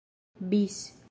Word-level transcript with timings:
bis 0.39 0.91